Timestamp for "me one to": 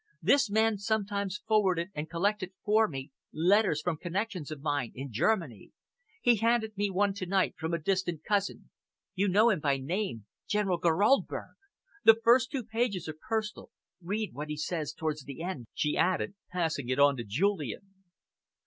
6.75-7.27